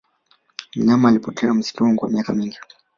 [0.75, 2.57] mnyama alipotea msituni kwa miaka mingi